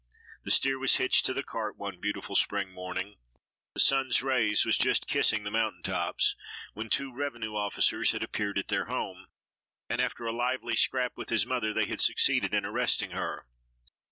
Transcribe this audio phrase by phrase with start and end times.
[0.43, 3.17] The steer was hitched to the cart one beautiful spring morning.
[3.75, 6.35] The sun's rays was just kissing the mountain tops,
[6.73, 9.27] when two revenue officers had appeared at their home,
[9.87, 13.45] and after a lively scrap with his mother they had succeeded in arresting her.